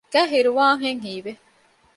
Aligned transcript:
ގައި 0.13 0.29
ހިރުވާހެން 0.33 1.01
ހީވެ 1.05 1.31